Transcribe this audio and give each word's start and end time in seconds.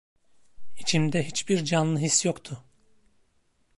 İçimde 0.79 1.23
hiçbir 1.23 1.65
canlı 1.65 1.99
his 1.99 2.25
yoktu. 2.25 2.63